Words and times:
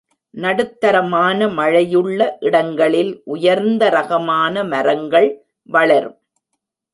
நடுத்தரமான 0.33 1.49
மழையுள்ள 1.49 2.37
இடங்களில் 2.39 3.21
உயர்ந்த 3.25 3.89
ரகமான 3.89 4.63
மரங்கள் 4.63 5.29
வளரும். 5.69 6.17